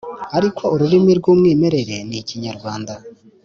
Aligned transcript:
ariko 0.37 0.63
ururimi 0.73 1.11
rw 1.19 1.25
umwimerere 1.33 1.95
ni 2.07 2.15
ikinyarwanda 2.21 2.93